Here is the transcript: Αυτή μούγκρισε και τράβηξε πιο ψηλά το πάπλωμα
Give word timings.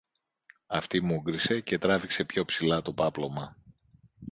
Αυτή 0.67 1.01
μούγκρισε 1.01 1.59
και 1.61 1.77
τράβηξε 1.77 2.23
πιο 2.25 2.45
ψηλά 2.45 2.81
το 2.81 2.93
πάπλωμα 2.93 3.55